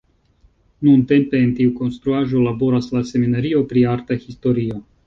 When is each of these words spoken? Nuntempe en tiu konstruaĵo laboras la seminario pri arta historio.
Nuntempe 0.87 1.41
en 1.49 1.53
tiu 1.61 1.75
konstruaĵo 1.83 2.43
laboras 2.49 2.91
la 2.99 3.07
seminario 3.15 3.65
pri 3.73 3.89
arta 3.97 4.21
historio. 4.27 4.87